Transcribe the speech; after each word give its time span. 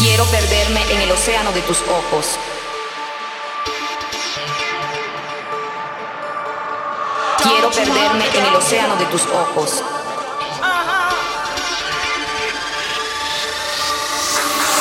Quiero 0.00 0.24
perderme 0.24 0.80
en 0.90 1.02
el 1.02 1.12
océano 1.12 1.52
de 1.52 1.60
tus 1.60 1.82
ojos. 1.82 2.38
Quiero 7.42 7.70
perderme 7.70 8.24
en 8.32 8.46
el 8.46 8.56
océano 8.56 8.96
de 8.96 9.04
tus 9.04 9.26
ojos. 9.26 9.84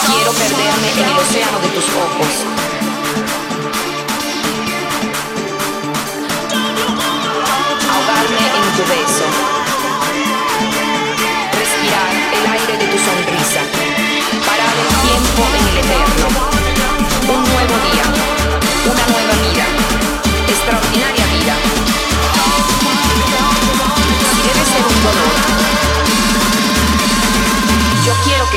Quiero 0.06 0.32
perderme 0.32 0.90
en 0.90 1.10
el 1.10 1.18
océano 1.18 1.60
de 1.60 1.68
tus 1.68 1.84
ojos. 1.84 2.69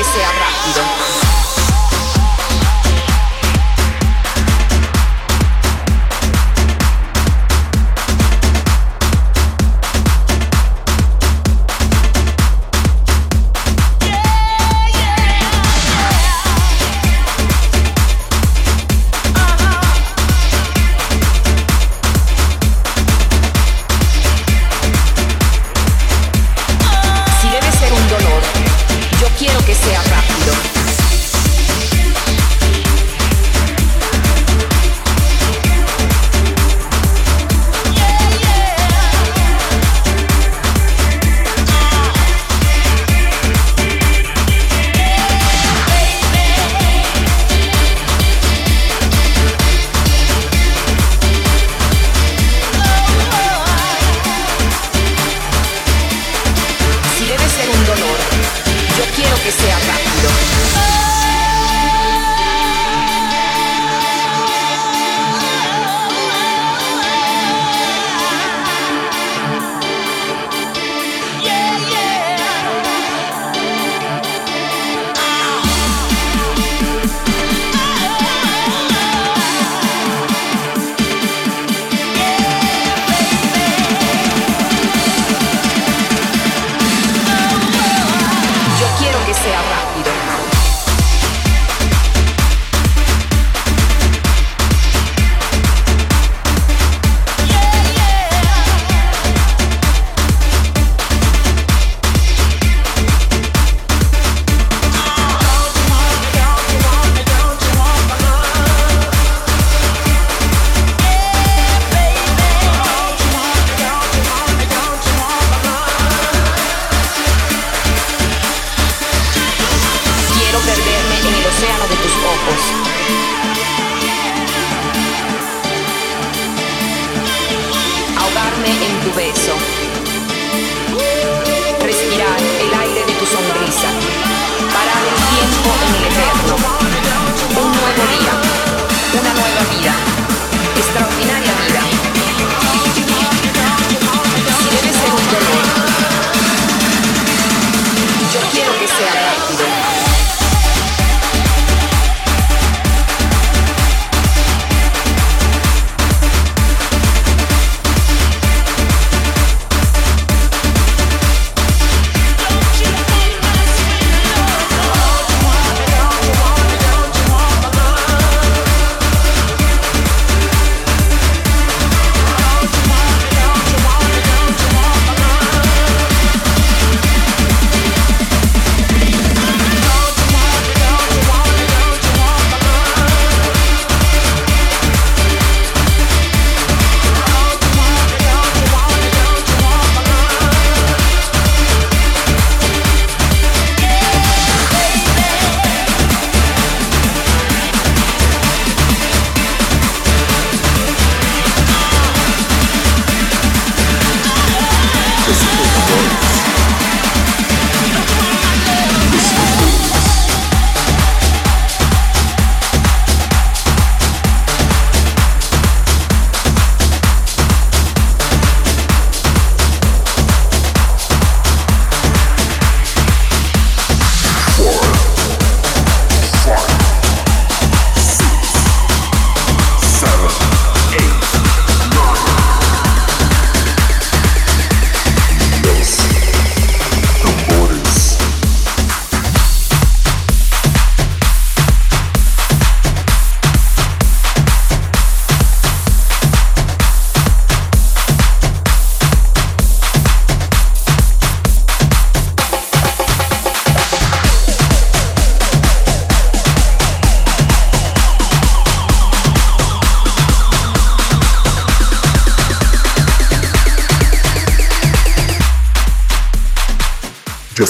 Que 0.03 0.09
sea 0.09 0.31
rápido. 0.31 0.92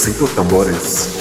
sem 0.04 0.14
tambores. 0.36 1.13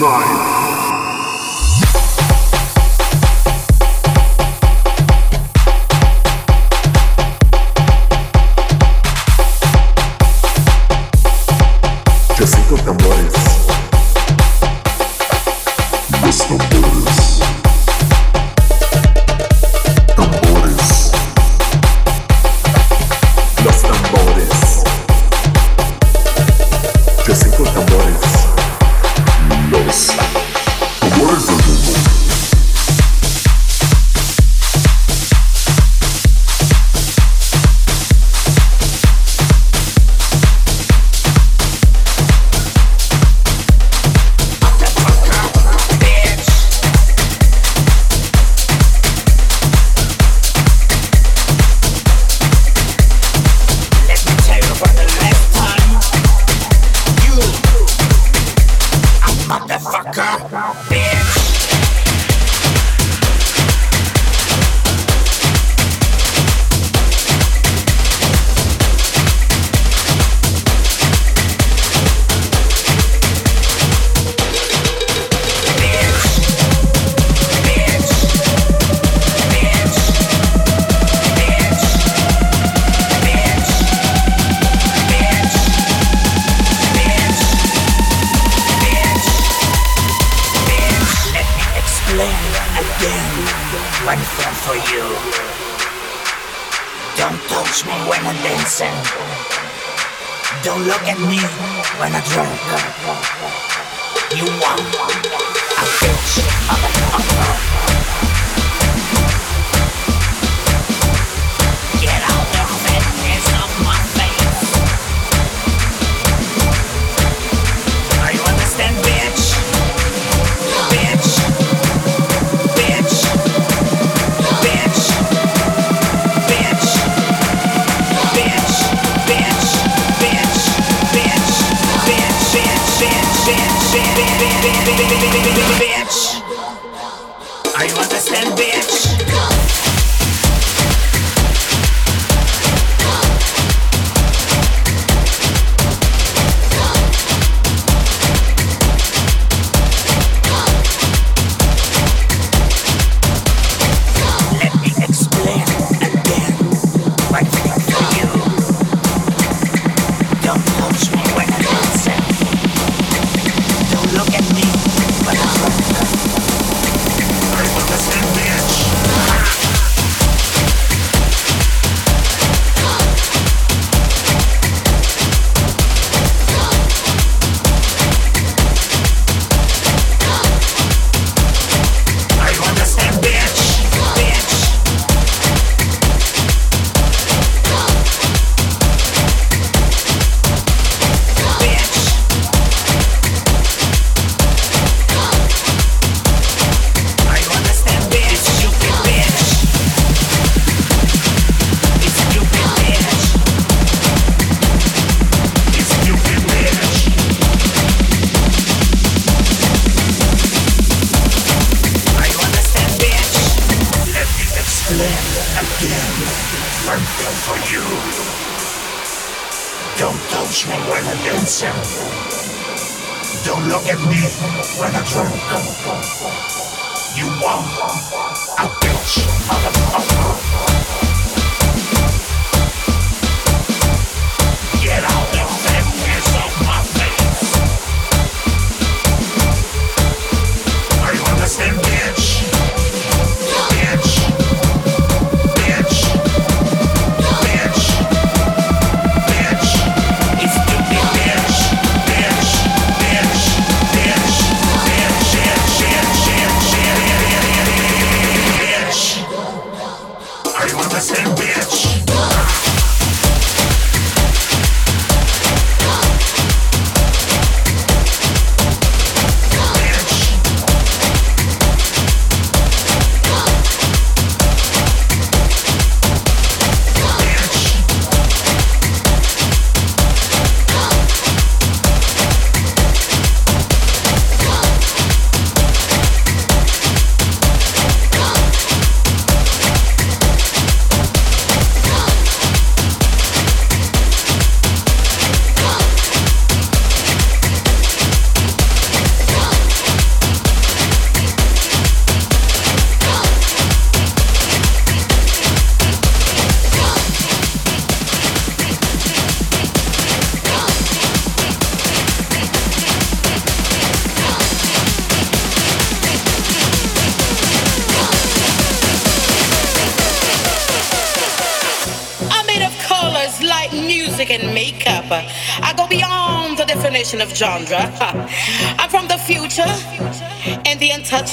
divine. 0.00 0.49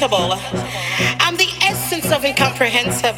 untouchable. 0.02 0.34
I'm 1.20 1.36
the 1.38 1.50
essence 1.62 2.12
of 2.12 2.24
incomprehensible. 2.24 3.17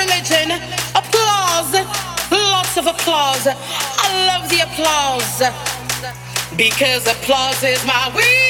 religion. 0.00 0.48
Applause, 0.96 1.72
lots 2.30 2.76
of 2.76 2.86
applause. 2.86 3.46
I 3.46 4.08
love 4.28 4.48
the 4.48 4.60
applause 4.68 5.36
because 6.56 7.06
applause 7.06 7.62
is 7.62 7.84
my 7.84 8.10
weed. 8.16 8.49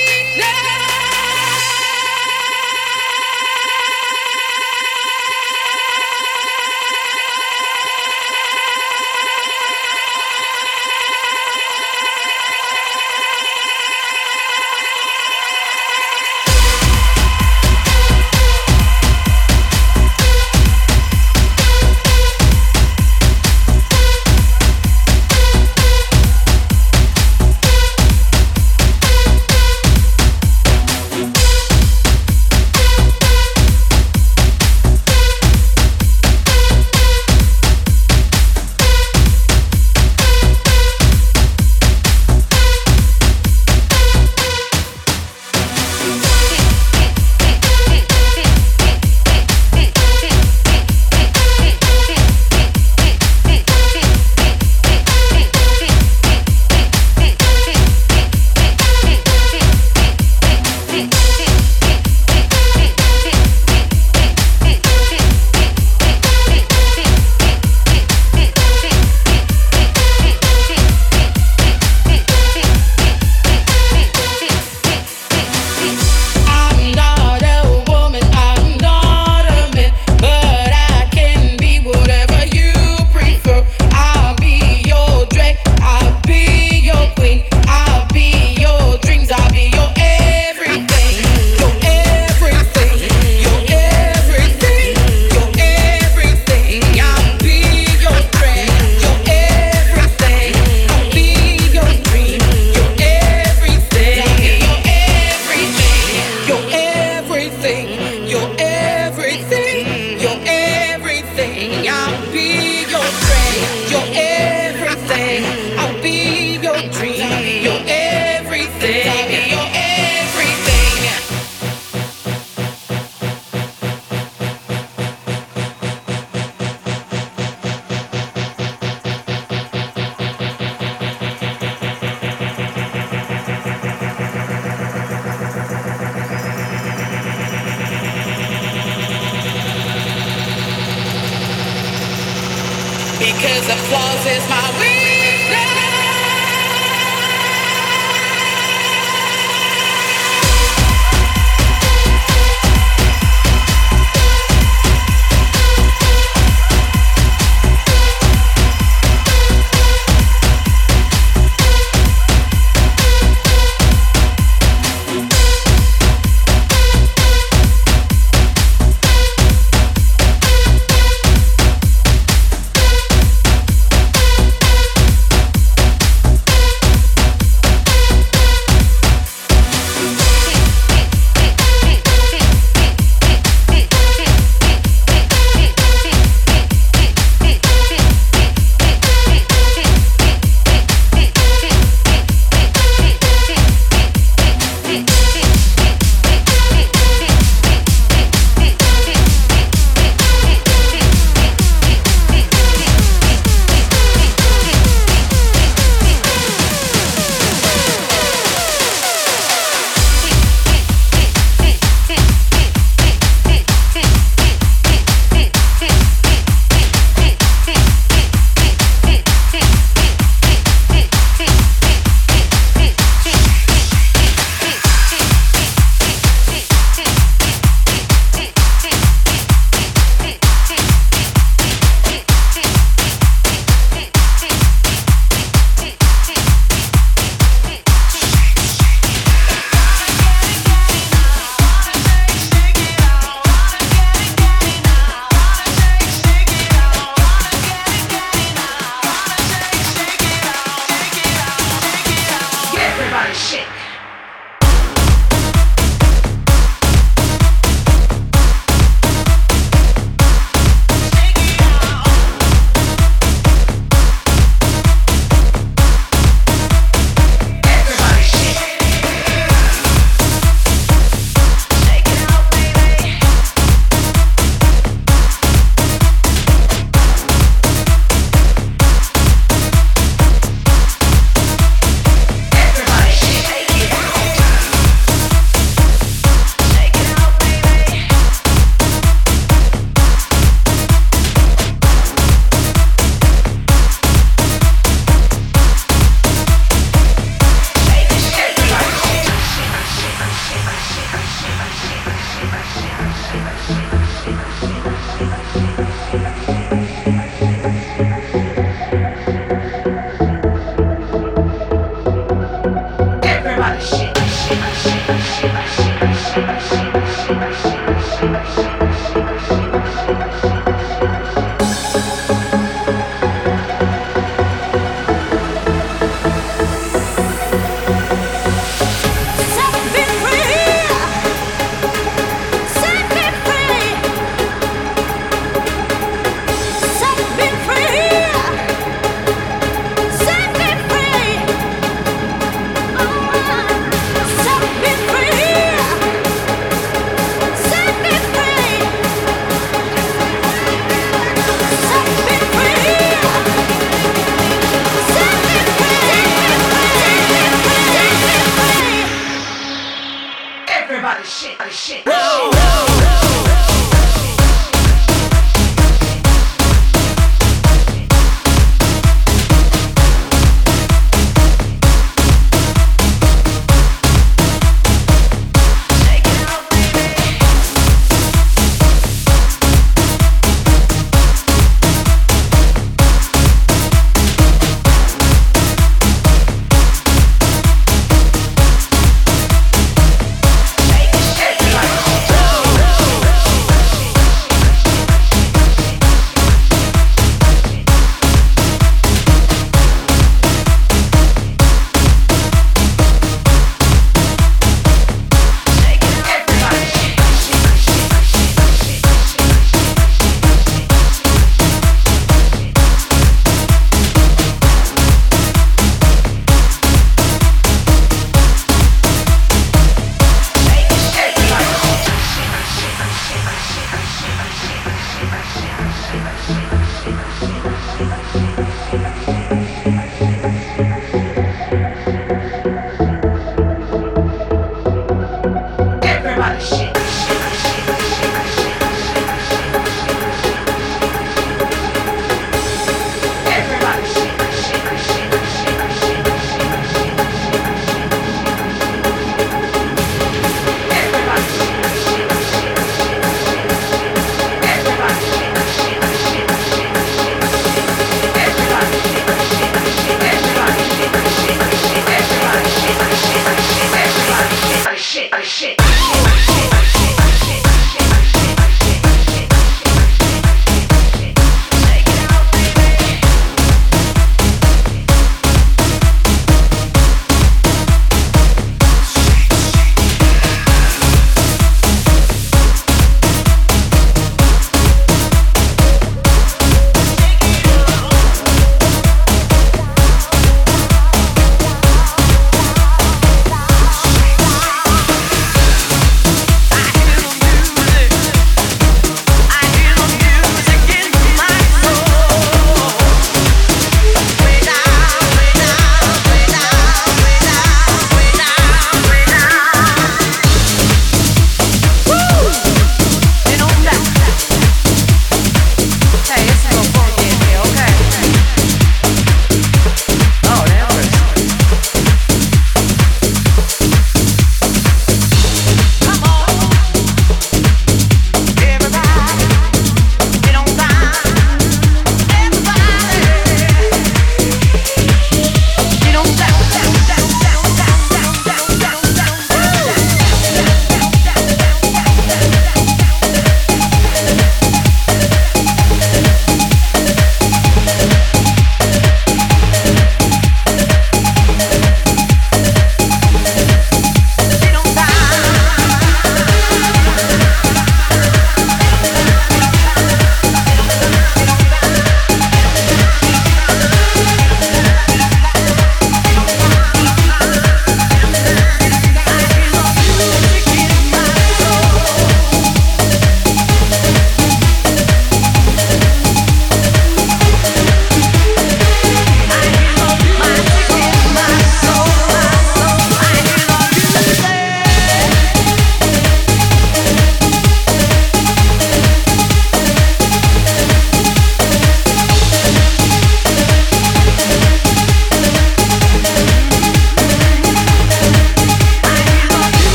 Shake 362.31 362.55
it 362.55 363.40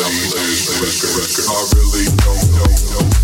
I 0.00 1.70
really 1.74 2.04
don't, 2.04 2.54
don't, 2.54 3.10
don't. 3.10 3.17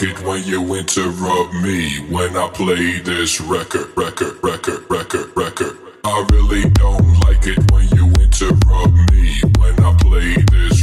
Like 0.00 0.02
it 0.02 0.24
when 0.24 0.42
you 0.44 0.74
interrupt 0.74 1.54
me 1.54 1.98
when 2.10 2.36
I 2.36 2.48
play 2.48 3.00
this 3.00 3.40
record, 3.40 3.88
record, 3.96 4.36
record, 4.42 4.84
record, 4.88 5.30
record. 5.36 5.76
I 6.04 6.26
really 6.32 6.68
don't 6.70 7.20
like 7.20 7.46
it 7.46 7.58
when 7.72 7.88
you 7.96 8.06
interrupt 8.22 9.12
me 9.12 9.40
when 9.58 9.74
I 9.80 9.96
play 10.00 10.34
this 10.52 10.79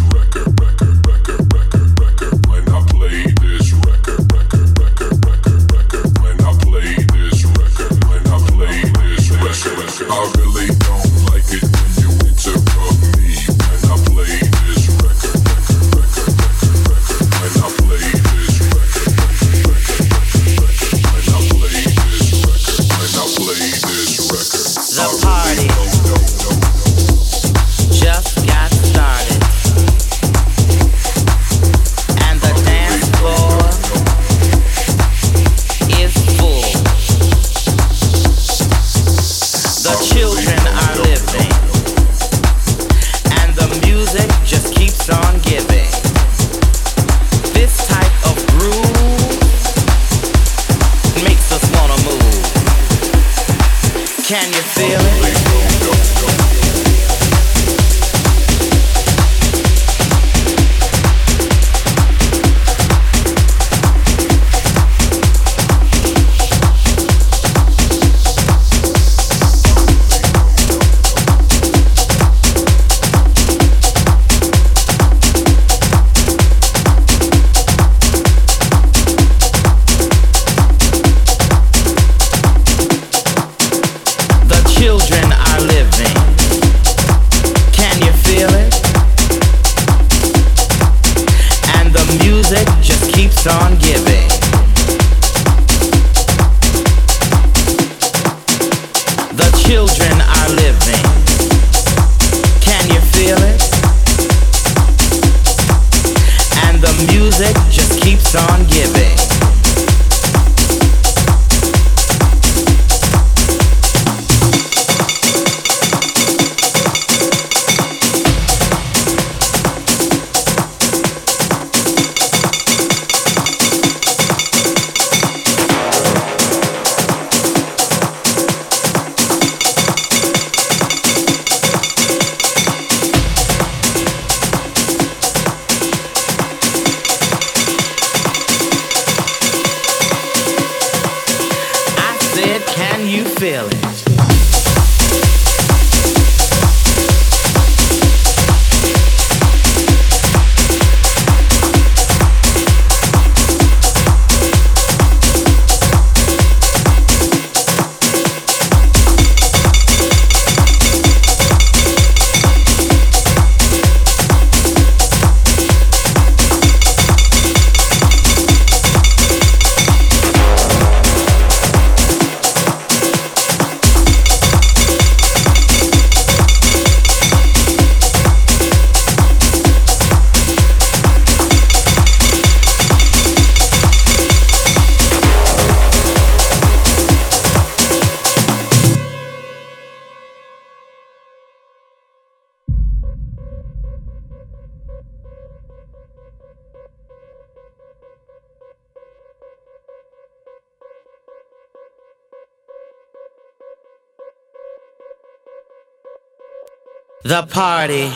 The 207.24 207.44
party 207.48 208.12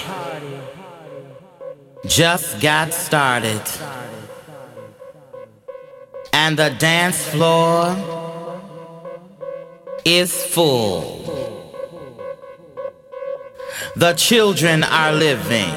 just 2.06 2.62
got 2.62 2.93
started. 2.93 3.62
And 6.32 6.58
the 6.58 6.70
dance 6.78 7.28
floor 7.28 7.95
is 10.06 10.32
full. 10.43 11.20
The 13.95 14.14
children 14.14 14.84
are 14.84 15.12
living. 15.12 15.74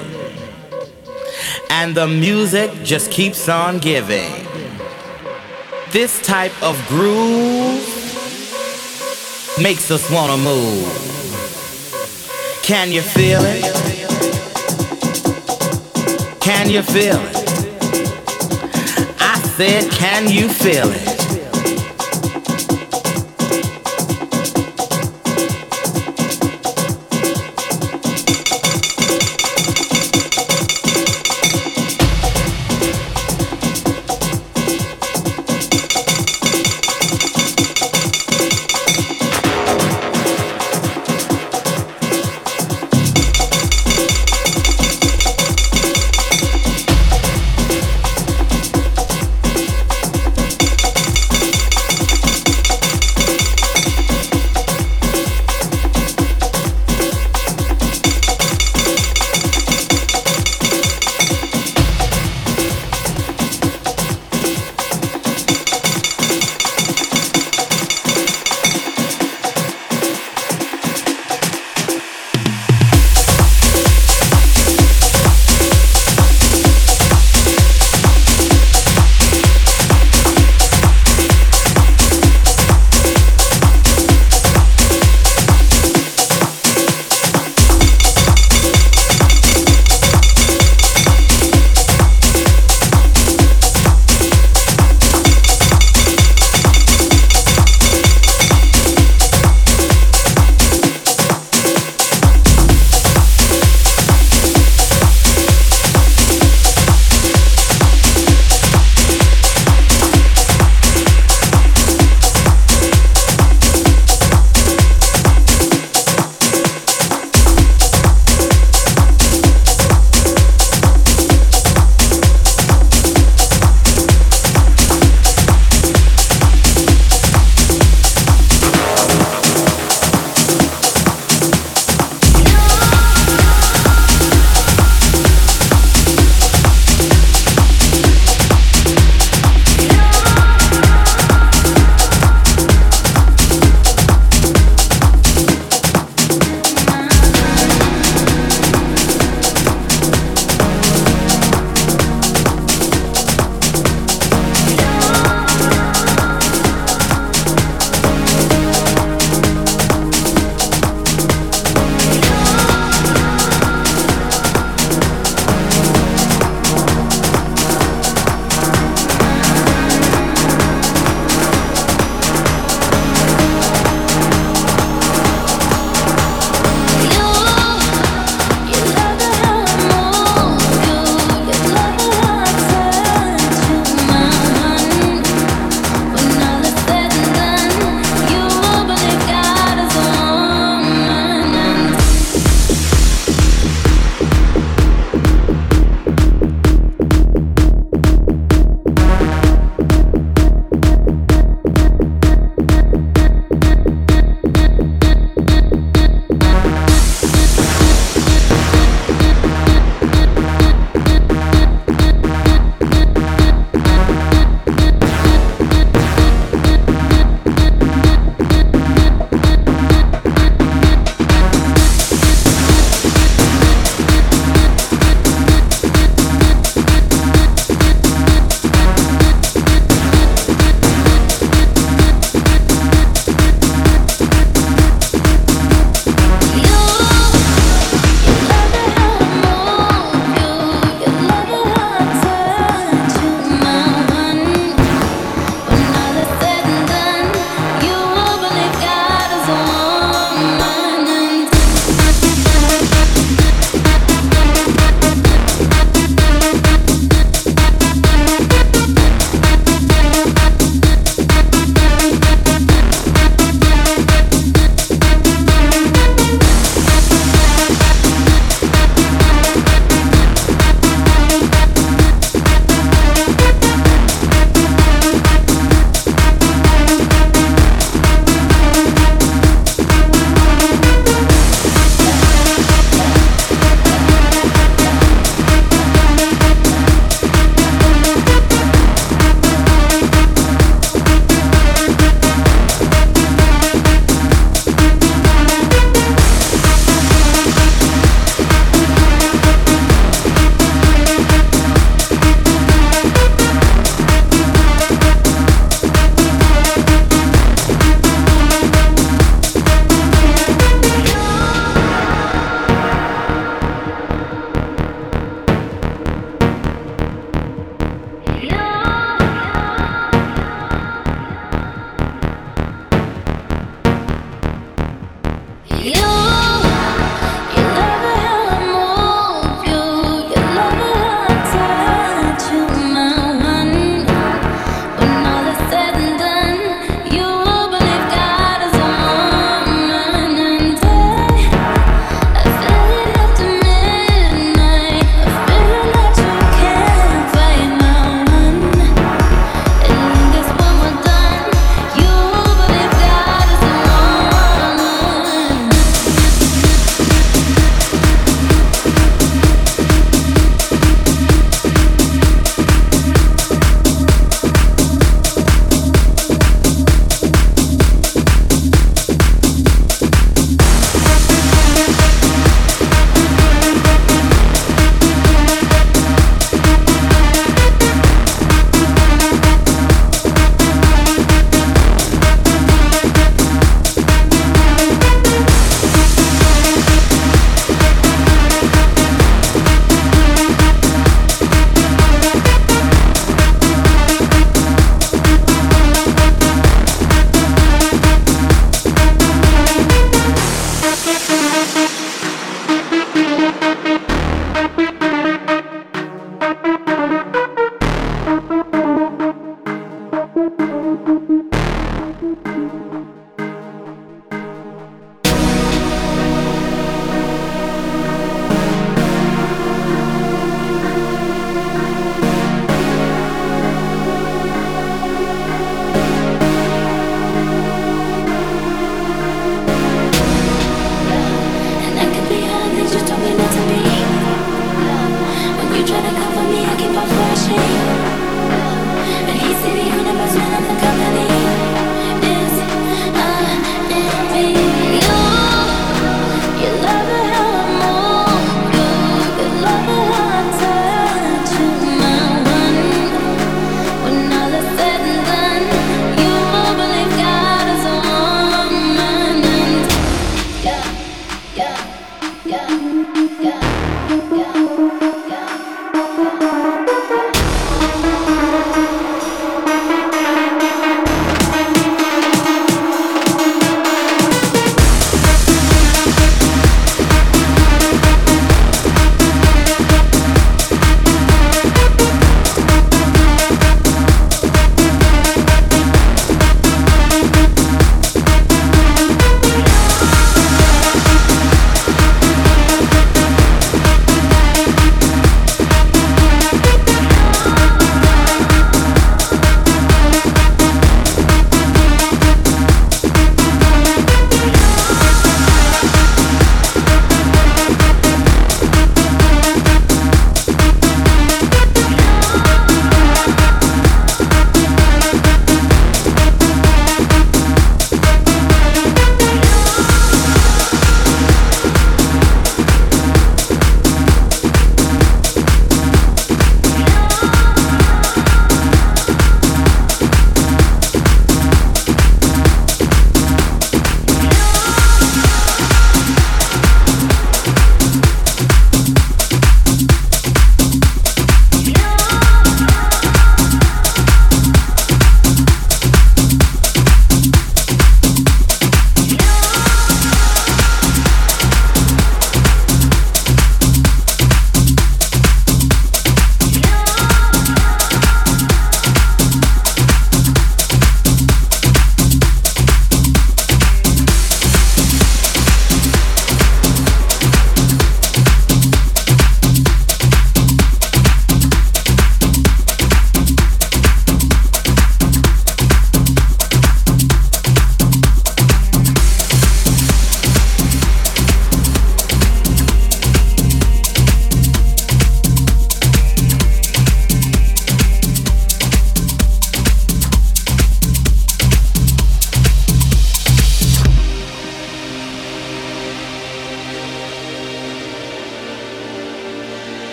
And 1.70 1.94
the 1.94 2.06
music 2.06 2.70
just 2.84 3.10
keeps 3.10 3.48
on 3.48 3.78
giving. 3.78 4.46
This 5.92 6.20
type 6.20 6.52
of 6.62 6.76
groove 6.88 7.82
makes 9.58 9.90
us 9.90 10.10
wanna 10.10 10.36
move. 10.36 11.23
Can 12.64 12.90
you 12.90 13.02
feel 13.02 13.42
it? 13.44 13.62
Can 16.40 16.70
you 16.70 16.80
feel 16.80 17.20
it? 17.20 17.36
I 19.20 19.38
said, 19.54 19.92
can 19.92 20.30
you 20.30 20.48
feel 20.48 20.90
it? 20.90 21.13